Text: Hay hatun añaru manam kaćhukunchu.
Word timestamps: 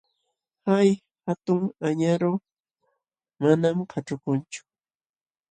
Hay 0.67 0.89
hatun 1.25 1.61
añaru 1.87 2.31
manam 3.41 3.77
kaćhukunchu. 3.91 4.61